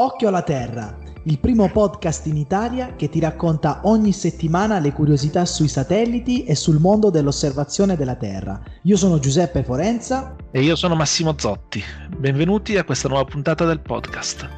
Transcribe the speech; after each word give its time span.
Occhio 0.00 0.28
alla 0.28 0.42
Terra, 0.42 0.96
il 1.24 1.40
primo 1.40 1.68
podcast 1.68 2.26
in 2.26 2.36
Italia 2.36 2.94
che 2.94 3.08
ti 3.08 3.18
racconta 3.18 3.80
ogni 3.82 4.12
settimana 4.12 4.78
le 4.78 4.92
curiosità 4.92 5.44
sui 5.44 5.66
satelliti 5.66 6.44
e 6.44 6.54
sul 6.54 6.78
mondo 6.78 7.10
dell'osservazione 7.10 7.96
della 7.96 8.14
Terra. 8.14 8.62
Io 8.82 8.96
sono 8.96 9.18
Giuseppe 9.18 9.64
Forenza. 9.64 10.36
E 10.52 10.62
io 10.62 10.76
sono 10.76 10.94
Massimo 10.94 11.34
Zotti. 11.36 11.82
Benvenuti 12.16 12.76
a 12.76 12.84
questa 12.84 13.08
nuova 13.08 13.24
puntata 13.24 13.64
del 13.64 13.80
podcast. 13.80 14.48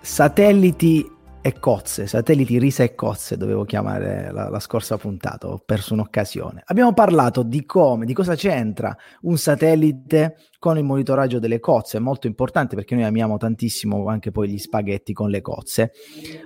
Satelliti 0.00 1.06
e 1.42 1.58
cozze, 1.58 2.06
satelliti 2.06 2.58
risa 2.58 2.82
e 2.82 2.94
cozze 2.94 3.36
dovevo 3.36 3.64
chiamare 3.64 4.30
la, 4.30 4.50
la, 4.50 4.60
scorsa 4.60 4.98
puntata, 4.98 5.48
ho 5.48 5.58
perso 5.58 5.94
un'occasione. 5.94 6.62
Abbiamo 6.66 6.92
parlato 6.92 7.42
di 7.42 7.64
come, 7.64 8.04
di 8.04 8.12
cosa 8.12 8.34
c'entra 8.34 8.94
un 9.22 9.38
satellite 9.38 10.36
con 10.58 10.76
il 10.76 10.84
monitoraggio 10.84 11.38
delle 11.38 11.58
cozze, 11.58 11.96
è 11.96 12.00
molto 12.00 12.26
importante 12.26 12.76
perché 12.76 12.94
noi 12.94 13.04
amiamo 13.04 13.38
tantissimo 13.38 14.06
anche 14.08 14.30
poi 14.30 14.50
gli 14.50 14.58
spaghetti 14.58 15.14
con 15.14 15.30
le 15.30 15.40
cozze. 15.40 15.92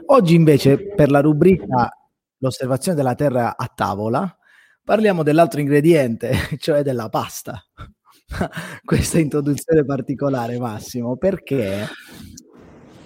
Oggi 0.06 0.34
invece 0.36 0.95
per 0.95 1.11
la 1.11 1.20
rubrica 1.20 1.91
l'osservazione 2.38 2.97
della 2.97 3.14
Terra 3.14 3.56
a 3.56 3.72
tavola 3.74 4.36
parliamo 4.84 5.22
dell'altro 5.24 5.61
ingrediente, 5.61 6.33
cioè 6.58 6.83
della 6.83 7.08
pasta. 7.08 7.61
Questa 8.84 9.19
introduzione 9.19 9.84
particolare 9.84 10.58
Massimo, 10.58 11.16
perché 11.16 11.84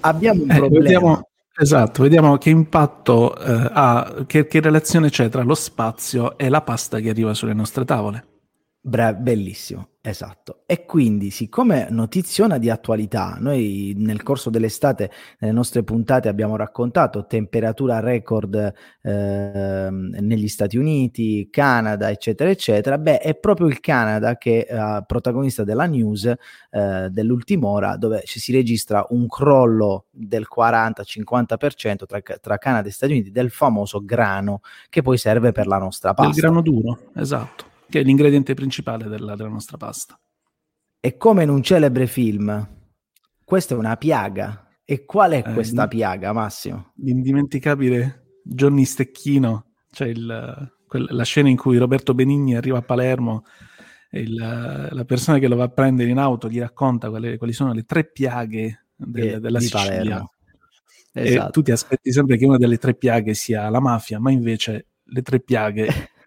abbiamo 0.00 0.42
un 0.42 0.50
eh, 0.50 0.56
problema. 0.56 1.18
Eh, 1.18 1.27
Esatto, 1.60 2.02
vediamo 2.04 2.38
che 2.38 2.50
impatto 2.50 3.36
eh, 3.36 3.68
ha, 3.72 4.24
che, 4.26 4.46
che 4.46 4.60
relazione 4.60 5.10
c'è 5.10 5.28
tra 5.28 5.42
lo 5.42 5.54
spazio 5.56 6.38
e 6.38 6.48
la 6.48 6.62
pasta 6.62 7.00
che 7.00 7.10
arriva 7.10 7.34
sulle 7.34 7.52
nostre 7.52 7.84
tavole. 7.84 8.27
Bra- 8.88 9.12
bellissimo. 9.12 9.88
Esatto. 10.01 10.62
E 10.65 10.87
quindi, 10.87 11.28
siccome 11.28 11.88
notiziona 11.91 12.56
di 12.56 12.70
attualità, 12.70 13.37
noi 13.38 13.92
nel 13.98 14.23
corso 14.23 14.48
dell'estate, 14.48 15.11
nelle 15.41 15.52
nostre 15.52 15.83
puntate, 15.83 16.28
abbiamo 16.30 16.56
raccontato 16.56 17.27
temperatura 17.27 18.01
record 18.01 18.72
eh, 19.03 19.89
negli 19.91 20.48
Stati 20.48 20.78
Uniti, 20.78 21.48
Canada, 21.50 22.08
eccetera, 22.08 22.48
eccetera. 22.48 22.97
Beh, 22.97 23.19
è 23.19 23.34
proprio 23.34 23.67
il 23.67 23.80
Canada 23.80 24.39
che 24.39 24.64
è 24.64 24.80
uh, 24.80 25.05
protagonista 25.05 25.64
della 25.64 25.84
news 25.84 26.25
eh, 26.70 27.08
dell'ultima 27.11 27.69
ora, 27.69 27.97
dove 27.98 28.23
ci 28.25 28.41
si 28.41 28.52
registra 28.52 29.05
un 29.11 29.27
crollo 29.27 30.06
del 30.11 30.47
40-50% 30.50 32.06
tra, 32.06 32.20
tra 32.41 32.56
Canada 32.56 32.89
e 32.89 32.92
Stati 32.92 33.12
Uniti 33.12 33.30
del 33.30 33.50
famoso 33.50 34.02
grano 34.02 34.61
che 34.89 35.02
poi 35.02 35.19
serve 35.19 35.52
per 35.52 35.67
la 35.67 35.77
nostra 35.77 36.14
pasta. 36.14 36.33
Il 36.33 36.41
grano 36.41 36.62
duro, 36.62 36.98
esatto 37.14 37.67
che 37.89 38.00
è 38.00 38.03
l'ingrediente 38.03 38.55
principale 38.55 39.08
della, 39.08 39.34
della 39.34 39.48
nostra 39.48 39.77
pasta. 39.77 40.19
E 41.00 41.17
come 41.17 41.44
in 41.44 41.48
un 41.48 41.62
celebre 41.62 42.06
film, 42.06 42.77
questa 43.45 43.75
è 43.75 43.78
una 43.78 43.97
piaga. 43.97 44.67
E 44.84 45.05
qual 45.05 45.33
è 45.33 45.42
eh, 45.47 45.53
questa 45.53 45.84
eh, 45.84 45.89
piaga, 45.89 46.33
Massimo? 46.33 46.92
L'indimenticabile 46.97 48.41
Johnny 48.42 48.84
Stecchino, 48.84 49.72
cioè 49.91 50.08
il, 50.08 50.72
quel, 50.86 51.06
la 51.11 51.25
scena 51.25 51.48
in 51.48 51.56
cui 51.56 51.77
Roberto 51.77 52.14
Benigni 52.14 52.56
arriva 52.56 52.78
a 52.78 52.83
Palermo 52.83 53.45
e 54.11 54.20
il, 54.20 54.34
la 54.34 55.05
persona 55.05 55.39
che 55.39 55.48
lo 55.48 55.56
va 55.56 55.64
a 55.64 55.69
prendere 55.69 56.08
in 56.08 56.19
auto 56.19 56.48
gli 56.48 56.58
racconta 56.58 57.11
quali, 57.11 57.36
quali 57.36 57.52
sono 57.52 57.75
le 57.75 57.84
tre 57.84 58.11
piaghe 58.11 58.86
del, 58.97 59.34
eh, 59.34 59.41
della 59.41 59.61
Sicilia. 59.61 59.84
Palermo. 59.86 60.33
Esatto. 61.12 61.48
E 61.48 61.50
tu 61.50 61.62
ti 61.62 61.70
aspetti 61.70 62.12
sempre 62.12 62.36
che 62.36 62.47
una 62.47 62.58
delle 62.58 62.78
tre 62.78 62.95
piaghe 62.95 63.34
sia 63.34 63.69
la 63.69 63.80
mafia, 63.80 64.19
ma 64.19 64.30
invece 64.30 64.86
le 65.02 65.23
tre 65.23 65.41
piaghe 65.41 65.89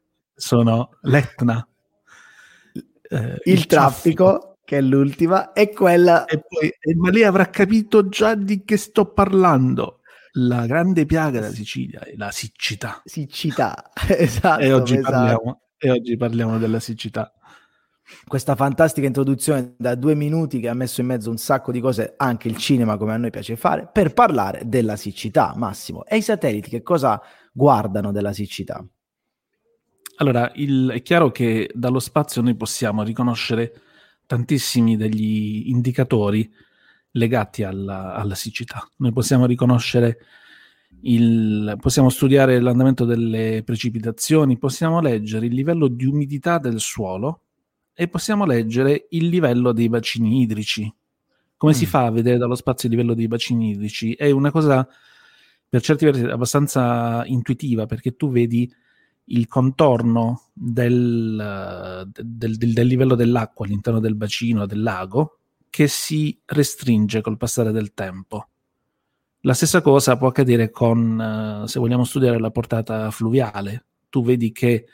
sono 0.41 0.97
l'Etna, 1.01 1.65
eh, 2.73 3.17
il, 3.17 3.41
il, 3.43 3.65
traffico, 3.67 4.29
traffico, 4.29 4.57
che 4.65 4.77
è 4.77 4.81
l'ultima, 4.81 5.53
e 5.53 5.71
quella... 5.71 6.25
E 6.25 6.43
poi, 6.47 6.71
ma 6.95 7.11
lei 7.11 7.23
avrà 7.23 7.49
capito 7.49 8.09
già 8.09 8.35
di 8.35 8.63
che 8.63 8.77
sto 8.77 9.11
parlando. 9.11 9.99
La 10.35 10.65
grande 10.65 11.05
piaga 11.05 11.39
della 11.41 11.53
Sicilia 11.53 11.99
è 12.01 12.13
la 12.15 12.31
siccità. 12.31 13.01
Siccità, 13.03 13.91
esatto. 14.07 14.61
E 14.61 14.73
oggi, 14.73 14.95
esatto. 14.95 15.11
Parliamo, 15.11 15.61
e 15.77 15.91
oggi 15.91 16.17
parliamo 16.17 16.57
della 16.57 16.79
siccità 16.79 17.33
questa 18.27 18.55
fantastica 18.55 19.07
introduzione 19.07 19.75
da 19.77 19.95
due 19.95 20.15
minuti 20.15 20.59
che 20.59 20.67
ha 20.67 20.73
messo 20.73 21.01
in 21.01 21.07
mezzo 21.07 21.29
un 21.29 21.37
sacco 21.37 21.71
di 21.71 21.79
cose, 21.79 22.13
anche 22.17 22.47
il 22.47 22.57
cinema 22.57 22.97
come 22.97 23.13
a 23.13 23.17
noi 23.17 23.29
piace 23.29 23.55
fare, 23.55 23.89
per 23.91 24.13
parlare 24.13 24.63
della 24.65 24.95
siccità, 24.95 25.53
Massimo. 25.55 26.05
E 26.05 26.17
i 26.17 26.21
satelliti 26.21 26.69
che 26.69 26.81
cosa 26.81 27.21
guardano 27.51 28.11
della 28.11 28.33
siccità? 28.33 28.85
Allora, 30.21 30.51
il, 30.55 30.91
è 30.93 31.01
chiaro 31.01 31.31
che 31.31 31.71
dallo 31.73 31.99
spazio 31.99 32.43
noi 32.43 32.53
possiamo 32.53 33.01
riconoscere 33.01 33.73
tantissimi 34.27 34.95
degli 34.95 35.63
indicatori 35.69 36.47
legati 37.13 37.63
alla, 37.63 38.13
alla 38.13 38.35
siccità. 38.35 38.87
Noi 38.97 39.13
possiamo 39.13 39.47
riconoscere 39.47 40.19
il, 41.01 41.75
possiamo 41.81 42.09
studiare 42.09 42.59
l'andamento 42.59 43.03
delle 43.03 43.63
precipitazioni, 43.65 44.59
possiamo 44.59 45.01
leggere 45.01 45.47
il 45.47 45.55
livello 45.55 45.87
di 45.87 46.05
umidità 46.05 46.59
del 46.59 46.79
suolo 46.79 47.41
e 47.91 48.07
possiamo 48.07 48.45
leggere 48.45 49.07
il 49.09 49.27
livello 49.27 49.71
dei 49.71 49.89
bacini 49.89 50.41
idrici. 50.41 50.93
Come 51.57 51.71
mm. 51.71 51.75
si 51.75 51.87
fa 51.87 52.05
a 52.05 52.11
vedere 52.11 52.37
dallo 52.37 52.55
spazio 52.55 52.87
il 52.87 52.93
livello 52.93 53.15
dei 53.15 53.27
bacini 53.27 53.71
idrici? 53.71 54.13
È 54.13 54.29
una 54.29 54.51
cosa 54.51 54.87
per 55.67 55.81
certi 55.81 56.05
versi 56.05 56.25
abbastanza 56.25 57.23
intuitiva 57.25 57.87
perché 57.87 58.15
tu 58.15 58.29
vedi 58.29 58.71
il 59.31 59.47
contorno 59.47 60.49
del, 60.53 62.05
del, 62.11 62.57
del, 62.57 62.73
del, 62.73 62.87
livello 62.87 63.15
dell'acqua 63.15 63.65
all'interno 63.65 63.99
del 63.99 64.15
bacino, 64.15 64.65
del 64.65 64.81
lago, 64.81 65.37
che 65.69 65.87
si 65.87 66.37
restringe 66.45 67.21
col 67.21 67.37
passare 67.37 67.71
del 67.71 67.93
tempo. 67.93 68.47
La 69.41 69.53
stessa 69.53 69.81
cosa 69.81 70.17
può 70.17 70.27
accadere 70.27 70.69
con, 70.69 71.61
uh, 71.63 71.65
se 71.65 71.79
vogliamo 71.79 72.03
studiare 72.03 72.39
la 72.39 72.51
portata 72.51 73.09
fluviale. 73.09 73.85
Tu 74.09 74.23
vedi 74.23 74.51
che 74.51 74.85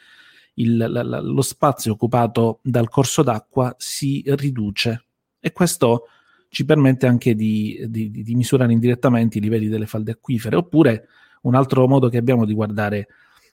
il, 0.56 0.78
la, 0.78 1.04
la, 1.04 1.20
lo 1.20 1.42
spazio 1.42 1.94
occupato 1.94 2.60
dal 2.62 2.90
corso 2.90 3.24
d'acqua 3.24 3.76
si 3.78 4.24
riduce 4.26 5.06
e 5.40 5.52
questo 5.52 6.06
ci 6.50 6.64
permette 6.64 7.08
anche 7.08 7.36
di, 7.36 7.86
di, 7.90 8.10
di 8.10 8.36
misurare 8.36 8.72
indirettamente 8.72 9.38
i 9.40 9.42
livelli 9.42 9.68
delle 9.68 9.88
falde 9.88 10.12
acquifere. 10.12 10.56
Oppure 10.56 11.08
un 11.42 11.56
altro 11.56 11.88
modo 11.88 12.08
che 12.08 12.18
abbiamo 12.18 12.46
di 12.46 12.54
guardare 12.54 13.08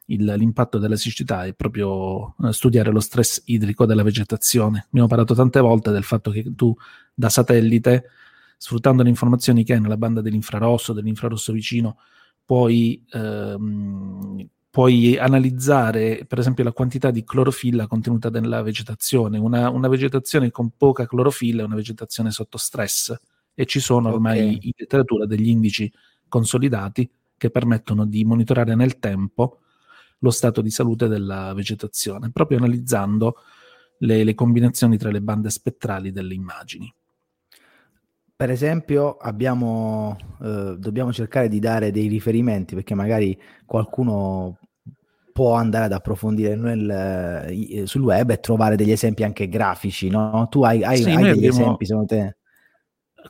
il, 0.06 0.25
l'impatto 0.25 0.78
della 0.78 0.97
siccità 0.97 1.44
è 1.44 1.54
proprio 1.54 2.34
eh, 2.42 2.53
studiare 2.53 2.91
lo 2.91 3.00
stress 3.00 3.42
idrico 3.47 3.87
della 3.87 4.03
vegetazione. 4.03 4.84
Abbiamo 4.87 5.09
parlato 5.09 5.34
tante 5.34 5.60
volte 5.60 5.91
del 5.91 6.03
fatto 6.03 6.31
che 6.31 6.53
tu 6.54 6.75
da 7.15 7.28
satellite, 7.28 8.10
sfruttando 8.59 9.03
le 9.03 9.09
informazioni 9.09 9.64
che 9.64 9.75
hai 9.75 9.81
nella 9.81 9.97
banda 9.97 10.20
dell'infrarosso, 10.20 10.93
dell'infrarosso 10.93 11.53
vicino, 11.53 11.98
puoi, 12.44 13.03
ehm, 13.10 14.47
puoi 14.70 15.16
analizzare 15.16 16.25
per 16.26 16.38
esempio 16.38 16.64
la 16.64 16.72
quantità 16.72 17.10
di 17.10 17.25
clorofilla 17.25 17.87
contenuta 17.87 18.28
nella 18.28 18.62
vegetazione. 18.62 19.38
Una, 19.38 19.70
una 19.70 19.88
vegetazione 19.88 20.50
con 20.50 20.72
poca 20.76 21.06
clorofilla 21.06 21.62
è 21.62 21.66
una 21.66 21.76
vegetazione 21.76 22.31
sotto 22.31 22.59
stress 22.59 23.14
e 23.54 23.66
ci 23.66 23.81
sono 23.81 24.12
ormai 24.12 24.41
okay. 24.41 24.59
in 24.62 24.72
letteratura 24.76 25.26
degli 25.26 25.48
indici 25.48 25.91
consolidati 26.28 27.09
che 27.37 27.50
permettono 27.50 28.04
di 28.04 28.25
monitorare 28.25 28.75
nel 28.75 28.98
tempo 28.98 29.60
lo 30.25 30.31
stato 30.31 30.62
di 30.62 30.71
salute 30.71 31.07
della 31.07 31.53
vegetazione, 31.53 32.31
proprio 32.33 32.57
analizzando 32.57 33.37
le, 33.99 34.25
le 34.25 34.35
combinazioni 34.35 34.97
tra 34.97 35.11
le 35.11 35.21
bande 35.21 35.51
spettrali 35.51 36.11
delle 36.12 36.33
immagini. 36.33 36.93
Per 38.37 38.51
esempio, 38.51 39.17
abbiamo, 39.19 40.17
eh, 40.43 40.77
dobbiamo 40.79 41.12
cercare 41.12 41.49
di 41.49 41.61
dare 41.61 41.93
dei 41.93 42.09
riferimenti 42.09 42.75
perché 42.75 42.95
magari 42.95 43.39
qualcuno 43.67 44.59
può 45.33 45.55
andare 45.55 45.85
ad 45.85 45.93
approfondire 45.93 46.56
nel, 46.56 47.85
sul 47.85 48.03
web 48.03 48.31
e 48.31 48.41
trovare 48.41 48.77
degli 48.77 48.93
esempi 48.93 49.25
anche 49.25 49.49
grafici. 49.49 50.09
No? 50.09 50.49
Tu 50.51 50.62
hai, 50.65 50.83
hai, 50.83 50.97
sì, 50.97 51.11
hai 51.11 51.23
degli 51.23 51.47
abbiamo... 51.47 51.61
esempi, 51.61 51.87
secondo 51.87 52.06
te? 52.09 52.37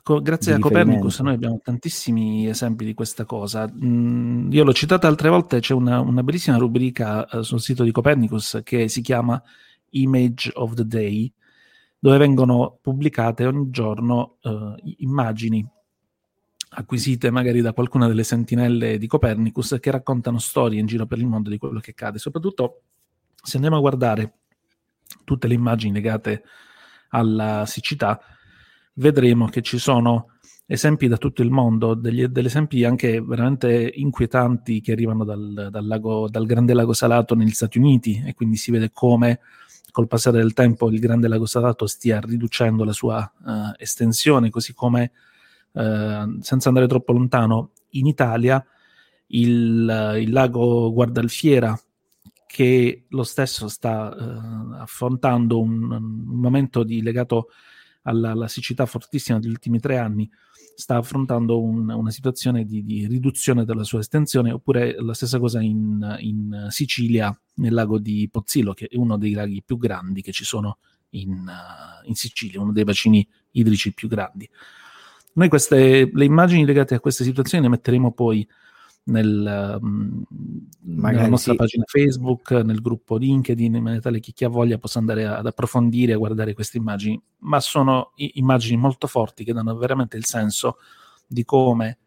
Co- 0.03 0.21
grazie 0.21 0.53
a 0.53 0.59
Copernicus 0.59 1.19
noi 1.21 1.33
abbiamo 1.35 1.59
tantissimi 1.63 2.47
esempi 2.47 2.85
di 2.85 2.93
questa 2.93 3.25
cosa. 3.25 3.69
Mm, 3.71 4.51
io 4.51 4.63
l'ho 4.63 4.73
citata 4.73 5.07
altre 5.07 5.29
volte, 5.29 5.59
c'è 5.59 5.73
una, 5.73 5.99
una 5.99 6.23
bellissima 6.23 6.57
rubrica 6.57 7.27
uh, 7.31 7.41
sul 7.41 7.61
sito 7.61 7.83
di 7.83 7.91
Copernicus 7.91 8.61
che 8.63 8.87
si 8.87 9.01
chiama 9.01 9.41
Image 9.91 10.51
of 10.55 10.73
the 10.73 10.85
Day, 10.85 11.31
dove 11.97 12.17
vengono 12.17 12.77
pubblicate 12.81 13.45
ogni 13.45 13.69
giorno 13.69 14.37
uh, 14.41 14.75
immagini 14.97 15.65
acquisite 16.77 17.31
magari 17.31 17.61
da 17.61 17.73
qualcuna 17.73 18.07
delle 18.07 18.23
sentinelle 18.23 18.97
di 18.97 19.07
Copernicus 19.07 19.77
che 19.79 19.91
raccontano 19.91 20.39
storie 20.39 20.79
in 20.79 20.85
giro 20.85 21.05
per 21.05 21.19
il 21.19 21.27
mondo 21.27 21.49
di 21.49 21.57
quello 21.57 21.79
che 21.79 21.91
accade. 21.91 22.19
Soprattutto 22.19 22.81
se 23.41 23.55
andiamo 23.55 23.77
a 23.77 23.81
guardare 23.81 24.33
tutte 25.23 25.47
le 25.47 25.53
immagini 25.53 25.93
legate 25.93 26.43
alla 27.09 27.65
siccità, 27.65 28.19
vedremo 28.95 29.47
che 29.47 29.61
ci 29.61 29.77
sono 29.77 30.31
esempi 30.67 31.07
da 31.07 31.17
tutto 31.17 31.41
il 31.41 31.51
mondo, 31.51 31.93
degli, 31.93 32.25
degli 32.25 32.45
esempi 32.45 32.83
anche 32.83 33.21
veramente 33.21 33.91
inquietanti 33.95 34.81
che 34.81 34.91
arrivano 34.91 35.23
dal, 35.23 35.69
dal, 35.71 35.85
lago, 35.85 36.27
dal, 36.29 36.45
Grande 36.45 36.73
Lago 36.73 36.93
Salato 36.93 37.35
negli 37.35 37.51
Stati 37.51 37.77
Uniti 37.77 38.23
e 38.25 38.33
quindi 38.33 38.55
si 38.55 38.71
vede 38.71 38.91
come 38.91 39.39
col 39.91 40.07
passare 40.07 40.39
del 40.39 40.53
tempo 40.53 40.89
il 40.89 40.99
Grande 40.99 41.27
Lago 41.27 41.45
Salato 41.45 41.87
stia 41.87 42.19
riducendo 42.19 42.83
la 42.83 42.91
sua 42.91 43.31
uh, 43.43 43.73
estensione, 43.77 44.49
così 44.49 44.73
come 44.73 45.11
eh, 45.75 46.37
senza 46.39 46.69
andare 46.69 46.87
troppo 46.87 47.11
lontano, 47.11 47.71
in 47.91 48.07
Italia 48.07 48.65
il, 49.27 50.17
il 50.19 50.31
lago 50.31 50.91
Guardalfiera, 50.91 51.77
che 52.45 53.05
lo 53.09 53.23
stesso 53.23 53.67
sta 53.67 54.15
eh, 54.15 54.81
affrontando 54.81 55.59
un, 55.59 55.91
un, 55.91 56.39
momento 56.39 56.83
di, 56.83 57.01
legato 57.01 57.47
alla, 58.05 58.31
alla, 58.31 58.47
siccità 58.47 58.85
fortissima 58.85 59.39
degli 59.39 59.51
ultimi 59.51 59.79
tre 59.79 59.97
anni, 59.97 60.29
sta 60.75 60.97
affrontando 60.97 61.61
un, 61.61 61.89
una 61.89 62.11
situazione 62.11 62.65
di, 62.65 62.83
di, 62.83 63.07
riduzione 63.07 63.65
della 63.65 63.83
sua 63.83 63.99
estensione, 63.99 64.51
oppure 64.51 64.95
la 65.01 65.13
stessa 65.13 65.39
cosa 65.39 65.61
in, 65.61 66.15
in, 66.19 66.67
Sicilia, 66.69 67.37
nel 67.55 67.73
lago 67.73 67.97
di 67.97 68.27
Pozzillo, 68.31 68.73
che 68.73 68.87
è 68.87 68.97
uno 68.97 69.17
dei 69.17 69.33
laghi 69.33 69.63
più 69.63 69.77
grandi 69.77 70.21
che 70.21 70.31
ci 70.31 70.43
sono 70.43 70.79
in, 71.11 71.31
uh, 71.31 72.07
in 72.07 72.15
Sicilia, 72.15 72.61
uno 72.61 72.71
dei 72.71 72.83
bacini 72.83 73.27
idrici 73.51 73.93
più 73.93 74.07
grandi. 74.07 74.49
Noi 75.33 75.49
queste, 75.49 76.09
le 76.13 76.25
immagini 76.25 76.65
legate 76.65 76.95
a 76.95 76.99
queste 76.99 77.23
situazioni 77.23 77.63
le 77.63 77.69
metteremo 77.69 78.11
poi 78.11 78.47
nel, 79.05 79.79
um, 79.81 80.23
nella 80.81 81.27
nostra 81.27 81.51
sì. 81.51 81.57
pagina 81.57 81.83
Facebook, 81.85 82.51
nel 82.51 82.81
gruppo 82.81 83.17
LinkedIn, 83.17 83.75
in 83.75 83.83
maniera 83.83 84.01
tale 84.01 84.19
che 84.19 84.31
chi 84.31 84.45
ha 84.45 84.49
voglia 84.49 84.77
possa 84.77 84.99
andare 84.99 85.25
ad 85.25 85.45
approfondire 85.45 86.11
e 86.11 86.15
a 86.15 86.17
guardare 86.17 86.53
queste 86.53 86.77
immagini. 86.77 87.21
Ma 87.39 87.59
sono 87.59 88.11
immagini 88.15 88.77
molto 88.77 89.07
forti 89.07 89.43
che 89.43 89.53
danno 89.53 89.75
veramente 89.75 90.17
il 90.17 90.25
senso 90.25 90.77
di 91.27 91.43
come 91.43 91.97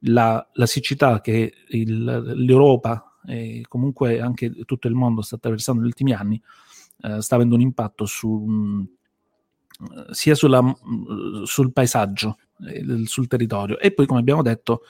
la, 0.00 0.46
la 0.54 0.66
siccità 0.66 1.20
che 1.20 1.52
il, 1.68 2.04
l'Europa 2.36 3.18
e 3.24 3.64
comunque 3.68 4.20
anche 4.20 4.50
tutto 4.64 4.88
il 4.88 4.94
mondo 4.94 5.22
sta 5.22 5.36
attraversando 5.36 5.80
negli 5.80 5.90
ultimi 5.90 6.12
anni 6.12 6.42
eh, 7.02 7.20
sta 7.20 7.36
avendo 7.36 7.54
un 7.54 7.60
impatto 7.60 8.04
su, 8.04 8.84
sia 10.10 10.34
sulla, 10.34 10.60
sul 11.44 11.72
paesaggio 11.72 12.38
sul 13.04 13.26
territorio. 13.26 13.78
E 13.78 13.92
poi, 13.92 14.06
come 14.06 14.20
abbiamo 14.20 14.42
detto, 14.42 14.82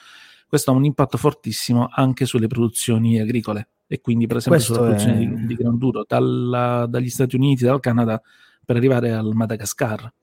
questo 0.53 0.69
ha 0.69 0.75
un 0.75 0.85
impatto 0.85 1.17
fortissimo 1.17 1.87
anche 1.89 2.27
sulle 2.27 2.45
produzioni 2.45 3.19
agricole 3.19 3.69
e 3.87 4.01
quindi, 4.01 4.27
per 4.27 4.37
esempio, 4.37 4.59
questo 4.59 4.75
sulla 4.75 4.85
produzione 4.85 5.23
è... 5.23 5.27
di, 5.27 5.47
di 5.47 5.55
granduro 5.55 6.05
dalla, 6.07 6.85
dagli 6.87 7.09
Stati 7.09 7.35
Uniti, 7.35 7.63
dal 7.65 7.79
Canada 7.79 8.21
per 8.63 8.75
arrivare 8.75 9.11
al 9.13 9.33
Madagascar. 9.33 10.13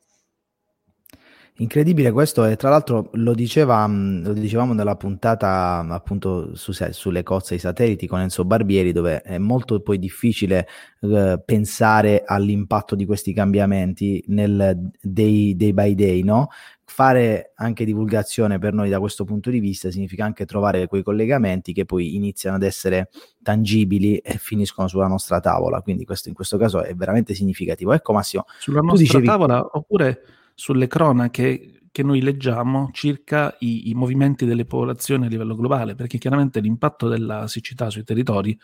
Incredibile 1.56 2.12
questo 2.12 2.44
e 2.44 2.54
tra 2.54 2.70
l'altro 2.70 3.10
lo, 3.14 3.34
diceva, 3.34 3.84
lo 3.86 4.32
dicevamo 4.32 4.72
nella 4.72 4.94
puntata 4.94 5.84
appunto 5.90 6.54
su, 6.54 6.72
sulle 6.72 7.22
cozze 7.24 7.54
ai 7.54 7.60
satelliti 7.60 8.06
con 8.06 8.20
Enzo 8.20 8.44
Barbieri 8.44 8.92
dove 8.92 9.20
è 9.20 9.36
molto 9.36 9.80
poi 9.80 9.98
difficile 9.98 10.66
eh, 11.00 11.42
pensare 11.44 12.22
all'impatto 12.24 12.94
di 12.94 13.04
questi 13.04 13.34
cambiamenti 13.34 14.24
nel 14.28 14.90
day, 15.02 15.54
day 15.56 15.72
by 15.72 15.94
day, 15.94 16.22
no? 16.22 16.48
Fare 16.92 17.52
anche 17.54 17.84
divulgazione 17.84 18.58
per 18.58 18.74
noi 18.74 18.90
da 18.90 18.98
questo 18.98 19.24
punto 19.24 19.48
di 19.48 19.60
vista 19.60 19.92
significa 19.92 20.24
anche 20.24 20.44
trovare 20.44 20.88
quei 20.88 21.04
collegamenti 21.04 21.72
che 21.72 21.84
poi 21.84 22.16
iniziano 22.16 22.56
ad 22.56 22.64
essere 22.64 23.10
tangibili 23.44 24.16
e 24.16 24.38
finiscono 24.38 24.88
sulla 24.88 25.06
nostra 25.06 25.38
tavola, 25.38 25.82
quindi 25.82 26.04
questo 26.04 26.28
in 26.28 26.34
questo 26.34 26.58
caso 26.58 26.82
è 26.82 26.92
veramente 26.96 27.32
significativo. 27.32 27.92
Ecco 27.92 28.12
Massimo, 28.12 28.44
sulla 28.58 28.80
nostra 28.80 29.04
dicevi... 29.04 29.24
tavola 29.24 29.64
oppure 29.72 30.22
sulle 30.52 30.88
cronache 30.88 31.82
che 31.92 32.02
noi 32.02 32.20
leggiamo 32.20 32.90
circa 32.92 33.54
i, 33.60 33.88
i, 33.88 33.94
movimenti 33.94 34.44
delle 34.44 34.64
popolazioni 34.64 35.26
a 35.26 35.28
livello 35.28 35.54
globale, 35.54 35.94
perché 35.94 36.18
chiaramente 36.18 36.58
l'impatto 36.58 37.06
della 37.06 37.46
siccità 37.46 37.88
sui 37.88 38.02
territori 38.02 38.58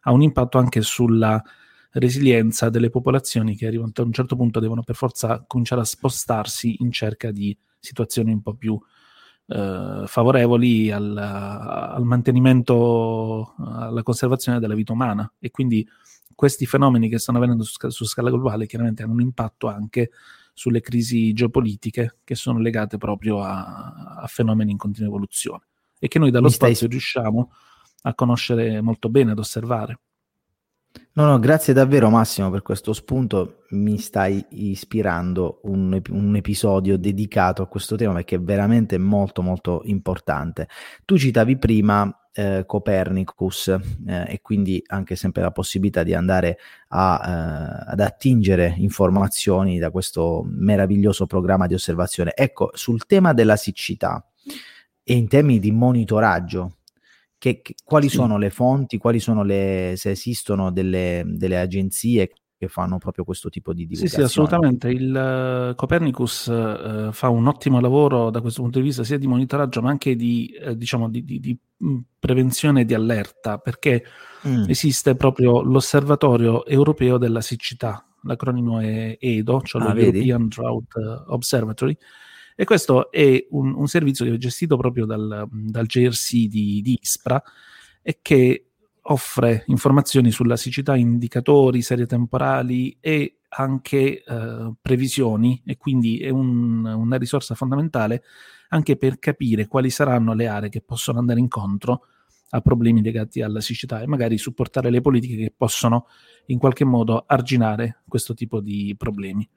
ha 0.00 0.12
un 0.12 0.22
impatto 0.22 0.56
anche 0.56 0.80
sulla 0.80 1.42
resilienza 1.98 2.68
delle 2.68 2.90
popolazioni 2.90 3.56
che 3.56 3.66
arrivano 3.66 3.92
a 3.94 4.02
un 4.02 4.12
certo 4.12 4.36
punto 4.36 4.60
devono 4.60 4.82
per 4.82 4.94
forza 4.94 5.44
cominciare 5.46 5.80
a 5.80 5.84
spostarsi 5.84 6.76
in 6.80 6.92
cerca 6.92 7.30
di 7.30 7.56
situazioni 7.78 8.32
un 8.32 8.42
po' 8.42 8.54
più 8.54 8.78
eh, 9.46 10.04
favorevoli 10.06 10.90
al, 10.90 11.16
al, 11.16 12.04
mantenimento, 12.04 13.54
alla 13.58 14.02
conservazione 14.02 14.58
della 14.58 14.74
vita 14.74 14.92
umana 14.92 15.30
e 15.38 15.50
quindi 15.50 15.86
questi 16.34 16.66
fenomeni 16.66 17.08
che 17.08 17.18
stanno 17.18 17.38
avvenendo 17.38 17.64
su, 17.64 17.88
su 17.88 18.04
scala 18.04 18.30
globale 18.30 18.66
chiaramente 18.66 19.02
hanno 19.02 19.12
un 19.12 19.20
impatto 19.20 19.68
anche 19.68 20.10
sulle 20.52 20.80
crisi 20.80 21.32
geopolitiche 21.32 22.18
che 22.24 22.34
sono 22.34 22.58
legate 22.58 22.98
proprio 22.98 23.42
a, 23.42 24.18
a 24.20 24.26
fenomeni 24.26 24.72
in 24.72 24.78
continua 24.78 25.08
evoluzione 25.08 25.62
e 25.98 26.08
che 26.08 26.18
noi 26.18 26.30
dallo 26.30 26.46
Mi 26.46 26.52
spazio 26.52 26.76
stai... 26.76 26.88
riusciamo 26.88 27.52
a 28.02 28.14
conoscere 28.14 28.80
molto 28.80 29.08
bene, 29.08 29.32
ad 29.32 29.38
osservare. 29.38 29.98
No, 31.12 31.24
no, 31.24 31.38
grazie 31.38 31.72
davvero 31.72 32.10
Massimo 32.10 32.50
per 32.50 32.60
questo 32.60 32.92
spunto, 32.92 33.64
mi 33.70 33.98
stai 33.98 34.44
ispirando 34.50 35.60
un, 35.62 35.98
un, 36.10 36.36
episodio 36.36 36.98
dedicato 36.98 37.62
a 37.62 37.66
questo 37.66 37.96
tema 37.96 38.12
perché 38.12 38.36
è 38.36 38.40
veramente 38.40 38.98
molto 38.98 39.40
molto 39.40 39.80
importante. 39.84 40.68
Tu 41.06 41.16
citavi 41.16 41.56
prima 41.56 42.26
eh, 42.32 42.64
Copernicus 42.66 43.68
eh, 43.68 43.80
e 44.28 44.40
quindi 44.42 44.82
anche 44.88 45.16
sempre 45.16 45.40
la 45.40 45.50
possibilità 45.50 46.02
di 46.02 46.12
andare 46.12 46.58
a, 46.88 47.20
eh, 47.24 47.92
ad 47.92 48.00
attingere 48.00 48.74
informazioni 48.76 49.78
da 49.78 49.90
questo 49.90 50.44
meraviglioso 50.46 51.26
programma 51.26 51.66
di 51.66 51.72
osservazione. 51.72 52.32
Ecco, 52.34 52.70
sul 52.74 53.06
tema 53.06 53.32
della 53.32 53.56
siccità 53.56 54.22
e 55.02 55.14
in 55.14 55.28
termini 55.28 55.58
di 55.58 55.72
monitoraggio, 55.72 56.76
che, 57.38 57.60
che, 57.60 57.74
quali 57.84 58.08
sì. 58.08 58.16
sono 58.16 58.38
le 58.38 58.50
fonti, 58.50 58.98
quali 58.98 59.20
sono 59.20 59.42
le, 59.42 59.94
se 59.96 60.10
esistono 60.10 60.70
delle, 60.70 61.22
delle 61.26 61.58
agenzie 61.58 62.30
che 62.58 62.68
fanno 62.68 62.96
proprio 62.96 63.24
questo 63.24 63.50
tipo 63.50 63.74
di 63.74 63.86
divulgazione. 63.86 64.26
Sì, 64.26 64.32
sì, 64.32 64.40
assolutamente. 64.40 64.88
Il 64.88 65.70
uh, 65.70 65.74
Copernicus 65.74 66.46
uh, 66.46 67.12
fa 67.12 67.28
un 67.28 67.46
ottimo 67.46 67.80
lavoro 67.80 68.30
da 68.30 68.40
questo 68.40 68.62
punto 68.62 68.78
di 68.78 68.86
vista, 68.86 69.04
sia 69.04 69.18
di 69.18 69.26
monitoraggio, 69.26 69.82
ma 69.82 69.90
anche 69.90 70.16
di, 70.16 70.50
uh, 70.64 70.72
diciamo, 70.72 71.10
di, 71.10 71.22
di, 71.22 71.38
di 71.38 71.58
mm, 71.84 71.98
prevenzione 72.18 72.80
e 72.80 72.84
di 72.86 72.94
allerta, 72.94 73.58
perché 73.58 74.04
mm. 74.48 74.64
esiste 74.68 75.14
proprio 75.16 75.60
l'Osservatorio 75.60 76.64
Europeo 76.64 77.18
della 77.18 77.42
Siccità, 77.42 78.02
l'acronimo 78.22 78.80
è 78.80 79.18
EDO, 79.20 79.60
cioè 79.60 79.82
ah, 79.82 79.98
European 79.98 80.48
Drought 80.48 80.94
Observatory, 81.26 81.96
e 82.56 82.64
questo 82.64 83.12
è 83.12 83.46
un, 83.50 83.74
un, 83.74 83.86
servizio 83.86 84.24
che 84.24 84.32
è 84.32 84.36
gestito 84.38 84.76
proprio 84.78 85.04
dal, 85.04 85.46
dal 85.50 85.86
JRC 85.86 86.32
di, 86.46 86.80
di 86.82 86.98
Ispra 87.00 87.40
e 88.00 88.18
che 88.22 88.70
offre 89.02 89.64
informazioni 89.66 90.30
sulla 90.30 90.56
siccità, 90.56 90.96
indicatori, 90.96 91.82
serie 91.82 92.06
temporali 92.06 92.96
e 92.98 93.40
anche 93.48 94.24
eh, 94.24 94.72
previsioni 94.80 95.62
e 95.64 95.76
quindi 95.76 96.18
è 96.18 96.30
un, 96.30 96.84
una 96.84 97.16
risorsa 97.16 97.54
fondamentale 97.54 98.22
anche 98.70 98.96
per 98.96 99.18
capire 99.18 99.66
quali 99.66 99.90
saranno 99.90 100.34
le 100.34 100.48
aree 100.48 100.68
che 100.70 100.80
possono 100.80 101.18
andare 101.18 101.38
incontro 101.38 102.06
a 102.50 102.60
problemi 102.60 103.02
legati 103.02 103.42
alla 103.42 103.60
siccità 103.60 104.00
e 104.00 104.06
magari 104.06 104.38
supportare 104.38 104.90
le 104.90 105.00
politiche 105.00 105.36
che 105.36 105.54
possono 105.56 106.06
in 106.46 106.58
qualche 106.58 106.84
modo 106.84 107.24
arginare 107.26 108.02
questo 108.08 108.34
tipo 108.34 108.60
di 108.60 108.94
problemi. 108.96 109.48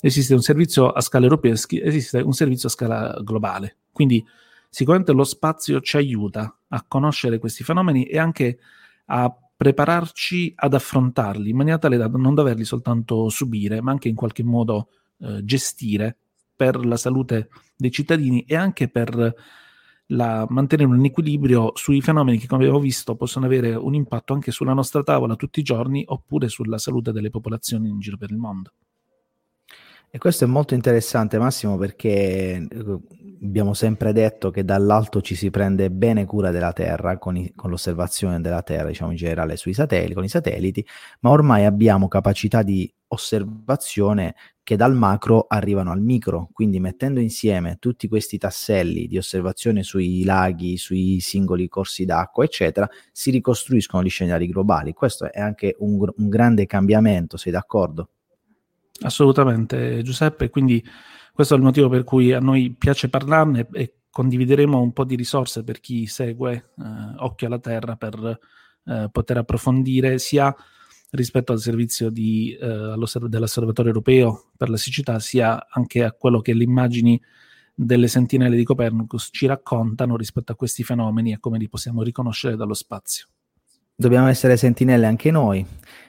Esiste 0.00 0.34
un 0.34 0.42
servizio 0.42 0.90
a 0.90 1.00
scala 1.00 1.24
europea, 1.24 1.52
esiste 1.52 2.20
un 2.20 2.32
servizio 2.32 2.68
a 2.68 2.70
scala 2.70 3.18
globale, 3.22 3.76
quindi 3.92 4.24
sicuramente 4.68 5.12
lo 5.12 5.24
spazio 5.24 5.80
ci 5.80 5.96
aiuta 5.96 6.58
a 6.68 6.84
conoscere 6.86 7.38
questi 7.38 7.64
fenomeni 7.64 8.04
e 8.04 8.18
anche 8.18 8.58
a 9.06 9.34
prepararci 9.56 10.52
ad 10.54 10.74
affrontarli 10.74 11.48
in 11.48 11.56
maniera 11.56 11.78
tale 11.78 11.96
da 11.96 12.08
non 12.08 12.34
doverli 12.34 12.64
soltanto 12.64 13.30
subire, 13.30 13.80
ma 13.80 13.90
anche 13.90 14.08
in 14.08 14.14
qualche 14.14 14.44
modo 14.44 14.88
eh, 15.20 15.42
gestire 15.44 16.16
per 16.54 16.84
la 16.84 16.96
salute 16.96 17.48
dei 17.74 17.90
cittadini 17.90 18.44
e 18.46 18.54
anche 18.54 18.88
per 18.88 19.34
la, 20.10 20.46
mantenere 20.48 20.88
un 20.88 21.04
equilibrio 21.04 21.72
sui 21.74 22.00
fenomeni 22.00 22.38
che, 22.38 22.46
come 22.46 22.64
abbiamo 22.64 22.80
visto, 22.80 23.16
possono 23.16 23.46
avere 23.46 23.74
un 23.74 23.94
impatto 23.94 24.34
anche 24.34 24.50
sulla 24.50 24.74
nostra 24.74 25.02
tavola 25.02 25.36
tutti 25.36 25.60
i 25.60 25.64
giorni 25.64 26.04
oppure 26.06 26.48
sulla 26.48 26.78
salute 26.78 27.12
delle 27.12 27.30
popolazioni 27.30 27.88
in 27.88 27.98
giro 27.98 28.16
per 28.16 28.30
il 28.30 28.36
mondo. 28.36 28.72
E 30.10 30.18
questo 30.18 30.44
è 30.44 30.46
molto 30.46 30.74
interessante, 30.74 31.38
Massimo, 31.38 31.76
perché 31.76 32.66
eh, 32.68 33.00
abbiamo 33.42 33.74
sempre 33.74 34.12
detto 34.12 34.50
che 34.50 34.64
dall'alto 34.64 35.20
ci 35.20 35.34
si 35.34 35.50
prende 35.50 35.90
bene 35.90 36.24
cura 36.24 36.50
della 36.50 36.72
Terra 36.72 37.18
con, 37.18 37.36
i, 37.36 37.52
con, 37.54 37.70
l'osservazione 37.70 38.40
della 38.40 38.62
Terra, 38.62 38.88
diciamo 38.88 39.10
in 39.10 39.16
generale 39.16 39.56
sui 39.56 39.74
satelliti, 39.74 40.14
con 40.14 40.24
i 40.24 40.28
satelliti, 40.28 40.86
ma 41.20 41.30
ormai 41.30 41.64
abbiamo 41.64 42.08
capacità 42.08 42.62
di 42.62 42.90
osservazione 43.08 44.34
che 44.62 44.76
dal 44.76 44.94
macro 44.94 45.46
arrivano 45.48 45.92
al 45.92 46.00
micro, 46.00 46.48
quindi 46.52 46.80
mettendo 46.80 47.20
insieme 47.20 47.76
tutti 47.78 48.08
questi 48.08 48.38
tasselli 48.38 49.06
di 49.06 49.18
osservazione 49.18 49.82
sui 49.82 50.24
laghi, 50.24 50.76
sui 50.76 51.20
singoli 51.20 51.68
corsi 51.68 52.04
d'acqua, 52.04 52.44
eccetera, 52.44 52.88
si 53.12 53.30
ricostruiscono 53.30 54.02
gli 54.02 54.08
scenari 54.08 54.48
globali. 54.48 54.92
Questo 54.92 55.30
è 55.30 55.40
anche 55.40 55.76
un, 55.78 56.08
un 56.16 56.28
grande 56.28 56.66
cambiamento, 56.66 57.36
sei 57.36 57.52
d'accordo? 57.52 58.08
Assolutamente, 59.00 60.02
Giuseppe, 60.02 60.48
quindi 60.50 60.82
questo 61.32 61.54
è 61.54 61.56
il 61.58 61.62
motivo 61.62 61.88
per 61.88 62.04
cui 62.04 62.32
a 62.32 62.40
noi 62.40 62.74
piace 62.78 63.08
parlarne 63.10 63.68
e 63.72 63.96
condivideremo 64.10 64.80
un 64.80 64.92
po' 64.92 65.04
di 65.04 65.16
risorse 65.16 65.62
per 65.62 65.80
chi 65.80 66.06
segue 66.06 66.52
eh, 66.78 66.82
Occhio 67.18 67.46
alla 67.46 67.58
Terra 67.58 67.96
per 67.96 68.38
eh, 68.86 69.08
poter 69.12 69.36
approfondire 69.36 70.18
sia 70.18 70.54
rispetto 71.10 71.52
al 71.52 71.60
servizio 71.60 72.08
di, 72.08 72.56
eh, 72.58 72.94
dell'Osservatorio 73.28 73.92
Europeo 73.92 74.50
per 74.56 74.70
la 74.70 74.76
siccità, 74.76 75.18
sia 75.18 75.66
anche 75.68 76.02
a 76.02 76.12
quello 76.12 76.40
che 76.40 76.54
le 76.54 76.64
immagini 76.64 77.20
delle 77.74 78.08
sentinelle 78.08 78.56
di 78.56 78.64
Copernicus 78.64 79.28
ci 79.30 79.44
raccontano 79.44 80.16
rispetto 80.16 80.52
a 80.52 80.56
questi 80.56 80.82
fenomeni 80.82 81.32
e 81.32 81.38
come 81.38 81.58
li 81.58 81.68
possiamo 81.68 82.02
riconoscere 82.02 82.56
dallo 82.56 82.74
spazio. 82.74 83.26
Dobbiamo 83.98 84.28
essere 84.28 84.56
sentinelle 84.56 85.06
anche 85.06 85.30
noi 85.30 85.66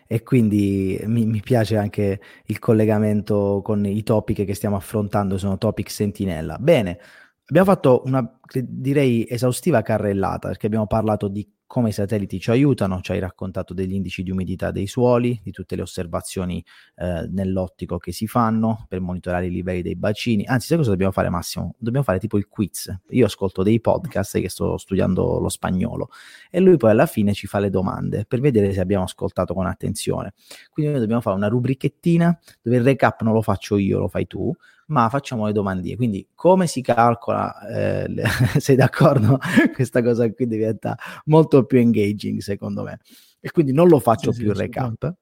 e 0.08 0.24
quindi 0.24 1.00
mi, 1.06 1.26
mi, 1.26 1.42
piace 1.42 1.78
anche 1.78 2.20
il 2.46 2.60
collegamento 2.60 3.62
con 3.64 3.86
i 3.86 4.04
topic 4.04 4.46
che 4.46 4.54
stiamo 4.54 4.76
affrontando, 4.76 5.38
sono 5.38 5.58
topic 5.58 5.90
sentinella. 5.90 6.58
Bene, 6.60 7.00
abbiamo 7.46 7.68
fatto 7.68 8.02
una 8.06 8.40
direi 8.62 9.26
esaustiva 9.30 9.82
carrellata 9.82 10.50
perché 10.50 10.66
abbiamo 10.66 10.88
parlato 10.88 11.28
di 11.28 11.50
come 11.68 11.90
i 11.90 11.92
satelliti 11.92 12.40
ci 12.40 12.50
aiutano, 12.50 13.02
ci 13.02 13.12
hai 13.12 13.20
raccontato 13.20 13.74
degli 13.74 13.94
indici 13.94 14.24
di 14.24 14.32
umidità 14.32 14.72
dei 14.72 14.88
suoli, 14.88 15.40
di 15.44 15.52
tutte 15.52 15.76
le 15.76 15.82
osservazioni 15.82 16.64
eh, 16.96 17.28
nell'ottico 17.30 17.98
che 17.98 18.14
si 18.14 18.26
fanno 18.26 18.86
per 18.88 19.02
monitorare 19.02 19.48
i 19.48 19.52
livelli 19.52 19.82
dei 19.82 19.98
bacini. 19.98 20.46
Anzi, 20.46 20.68
sai 20.68 20.78
cosa 20.78 20.92
dobbiamo 20.92 21.12
fare 21.12 21.30
Massimo? 21.30 21.76
Dobbiamo 21.78 22.06
fare 22.06 22.20
tipo 22.20 22.38
il 22.38 22.48
quiz. 22.48 22.92
Io 23.10 23.26
ascolto 23.26 23.64
dei 23.64 23.82
podcast 23.82 24.40
che 24.40 24.50
sto 24.50 24.78
studiando 24.78 25.40
lo 25.40 25.50
spagnolo 25.50 26.10
e 26.50 26.62
lui 26.62 26.78
poi 26.78 26.92
alla 26.92 27.06
fine 27.06 27.34
ci 27.34 27.48
fa 27.48 27.60
le 27.60 27.70
domande 27.70 28.26
per 28.26 28.40
vedere 28.40 28.72
se 28.72 28.80
abbiamo 28.80 29.04
ascoltato 29.04 29.54
con 29.54 29.66
attenzione. 29.66 30.34
Quindi 30.72 30.92
noi 30.92 31.02
dobbiamo 31.02 31.22
fare 31.22 31.36
una 31.36 31.50
rubrichettina 31.50 32.40
dove 32.62 32.78
il 32.78 32.84
recap 32.84 33.22
non 33.24 33.34
lo 33.34 33.42
faccio 33.42 33.76
io, 33.76 34.00
lo 34.00 34.08
fai 34.08 34.26
tu, 34.26 34.56
ma 34.88 35.10
facciamo 35.10 35.46
le 35.46 35.54
domandine. 35.54 35.96
Quindi, 35.96 36.28
come 36.36 36.68
si 36.68 36.82
calcola? 36.82 37.68
Eh, 37.68 38.08
le, 38.08 38.24
sei 38.60 38.76
d'accordo? 38.76 39.40
Questa 39.74 40.02
cosa 40.02 40.32
qui 40.32 40.48
diventa 40.48 40.98
molto 41.26 41.66
più 41.66 41.80
engaging, 41.80 42.40
secondo 42.40 42.84
me. 42.84 43.00
E 43.40 43.52
quindi 43.52 43.72
non 43.72 43.88
lo 43.88 44.00
faccio 44.00 44.32
sì, 44.32 44.44
più 44.44 44.54
sì, 44.54 44.60
recap. 44.62 45.14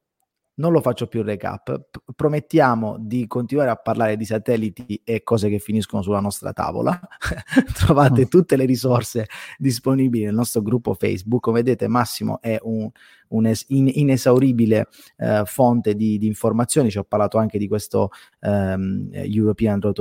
Non 0.57 0.71
lo 0.71 0.79
faccio 0.79 1.07
più 1.07 1.21
recap. 1.21 1.87
P- 1.91 2.13
promettiamo 2.15 2.95
di 2.97 3.27
continuare 3.27 3.71
a 3.71 3.75
parlare 3.75 4.15
di 4.15 4.23
satelliti 4.23 5.01
e 5.03 5.21
cose 5.21 5.49
che 5.49 5.59
finiscono 5.59 6.01
sulla 6.01 6.21
nostra 6.21 6.53
tavola. 6.53 6.97
Trovate 7.75 8.21
oh. 8.21 8.27
tutte 8.27 8.55
le 8.55 8.63
risorse 8.63 9.27
disponibili 9.57 10.23
nel 10.23 10.33
nostro 10.33 10.61
gruppo 10.61 10.93
Facebook. 10.93 11.41
Come 11.41 11.61
vedete, 11.61 11.89
Massimo 11.89 12.39
è 12.41 12.57
un, 12.61 12.89
un'inesauribile 13.27 14.87
eh, 15.17 15.43
fonte 15.45 15.93
di, 15.93 16.17
di, 16.17 16.27
informazioni. 16.27 16.89
Ci 16.89 16.99
ho 16.99 17.03
parlato 17.03 17.37
anche 17.37 17.57
di 17.57 17.67
questo 17.67 18.11
um, 18.39 19.09
European 19.11 19.81
Road 19.81 19.99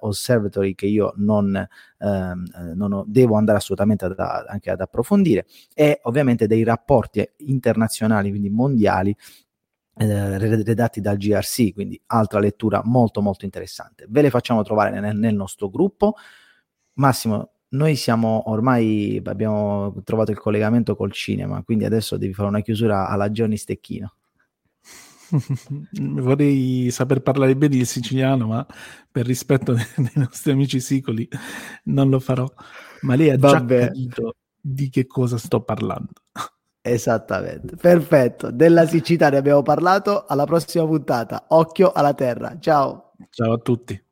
Observatory 0.00 0.74
che 0.74 0.86
io 0.86 1.12
non, 1.18 1.64
um, 1.98 2.44
non 2.74 2.92
ho, 2.92 3.04
devo 3.06 3.36
andare 3.36 3.58
assolutamente 3.58 4.06
ad, 4.06 4.18
anche 4.18 4.68
ad 4.68 4.80
approfondire 4.80 5.46
e 5.74 6.00
ovviamente 6.02 6.48
dei 6.48 6.64
rapporti 6.64 7.24
internazionali, 7.36 8.30
quindi 8.30 8.50
mondiali 8.50 9.16
eh, 9.96 10.38
redatti 10.38 11.00
dal 11.00 11.16
GRC, 11.16 11.72
quindi 11.74 12.00
altra 12.06 12.40
lettura 12.40 12.80
molto 12.84 13.20
molto 13.20 13.44
interessante. 13.44 14.06
Ve 14.08 14.22
le 14.22 14.30
facciamo 14.30 14.62
trovare 14.62 14.98
nel, 14.98 15.16
nel 15.16 15.34
nostro 15.34 15.68
gruppo. 15.68 16.14
Massimo, 16.94 17.52
noi 17.70 17.96
siamo 17.96 18.50
ormai 18.50 19.20
abbiamo 19.24 19.94
trovato 20.04 20.30
il 20.30 20.38
collegamento 20.38 20.96
col 20.96 21.12
cinema, 21.12 21.62
quindi 21.62 21.84
adesso 21.84 22.16
devi 22.16 22.34
fare 22.34 22.48
una 22.48 22.60
chiusura 22.60 23.08
alla 23.08 23.30
Johnny 23.30 23.56
Stecchino. 23.56 24.14
Vorrei 25.92 26.90
saper 26.90 27.22
parlare 27.22 27.56
bene 27.56 27.76
il 27.76 27.86
siciliano, 27.86 28.46
ma 28.46 28.66
per 29.10 29.24
rispetto 29.24 29.72
dei 29.96 30.10
nostri 30.14 30.52
amici 30.52 30.80
sicoli 30.80 31.26
non 31.84 32.10
lo 32.10 32.20
farò. 32.20 32.46
Ma 33.02 33.14
lei 33.14 33.30
ha 33.30 33.36
Vabbè. 33.38 33.78
già 33.78 33.86
capito 33.86 34.34
di 34.60 34.88
che 34.90 35.06
cosa 35.06 35.38
sto 35.38 35.62
parlando. 35.62 36.21
Esattamente, 36.84 37.76
perfetto. 37.76 38.50
Della 38.50 38.86
siccità 38.86 39.30
ne 39.30 39.36
abbiamo 39.36 39.62
parlato. 39.62 40.24
Alla 40.26 40.44
prossima 40.44 40.84
puntata. 40.84 41.44
Occhio 41.48 41.92
alla 41.92 42.12
terra. 42.12 42.58
Ciao. 42.58 43.12
Ciao 43.30 43.52
a 43.52 43.58
tutti. 43.58 44.11